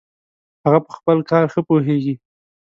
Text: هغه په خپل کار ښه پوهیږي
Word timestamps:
هغه 0.63 0.79
په 0.85 0.91
خپل 0.97 1.17
کار 1.31 1.45
ښه 1.53 1.61
پوهیږي 1.67 2.15